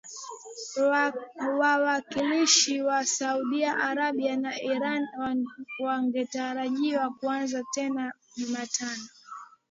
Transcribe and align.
wawakilishi 1.59 2.81
wa 2.81 3.05
Saudi 3.05 3.65
Arabia 3.65 4.35
na 4.37 4.61
Iran 4.61 5.03
ingetarajiwa 5.79 7.13
kuanza 7.19 7.63
tena 7.73 8.13
Jumatano 8.37 9.03